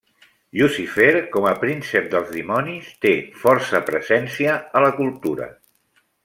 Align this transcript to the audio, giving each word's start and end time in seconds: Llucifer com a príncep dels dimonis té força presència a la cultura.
Llucifer 0.59 1.11
com 1.35 1.43
a 1.49 1.51
príncep 1.63 2.07
dels 2.13 2.31
dimonis 2.37 2.87
té 3.05 3.11
força 3.43 3.83
presència 3.91 4.57
a 4.81 4.85
la 4.87 4.91
cultura. 4.99 5.53